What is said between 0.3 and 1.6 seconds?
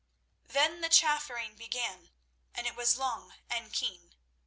Then the chaffering